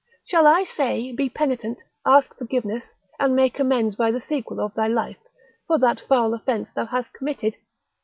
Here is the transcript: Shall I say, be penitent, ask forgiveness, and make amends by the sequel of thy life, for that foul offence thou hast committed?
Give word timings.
Shall 0.25 0.47
I 0.47 0.63
say, 0.63 1.11
be 1.11 1.29
penitent, 1.29 1.77
ask 2.07 2.35
forgiveness, 2.35 2.89
and 3.19 3.35
make 3.35 3.59
amends 3.59 3.93
by 3.95 4.09
the 4.09 4.19
sequel 4.19 4.59
of 4.59 4.73
thy 4.73 4.87
life, 4.87 5.19
for 5.67 5.77
that 5.77 5.99
foul 6.09 6.33
offence 6.33 6.73
thou 6.73 6.85
hast 6.87 7.13
committed? 7.13 7.55